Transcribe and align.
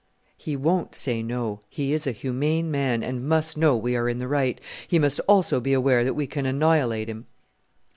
"He 0.35 0.55
won't 0.55 0.95
say 0.95 1.21
no: 1.21 1.59
he 1.69 1.93
is 1.93 2.07
a 2.07 2.11
humane 2.11 2.71
man, 2.71 3.03
and 3.03 3.23
must 3.29 3.55
know 3.55 3.77
we 3.77 3.95
are 3.95 4.09
in 4.09 4.17
the 4.17 4.27
right. 4.27 4.59
He 4.87 4.97
must 4.97 5.19
also 5.27 5.59
be 5.59 5.73
aware 5.73 6.03
that 6.03 6.15
we 6.15 6.25
can 6.25 6.47
annihilate 6.47 7.07
him." 7.07 7.27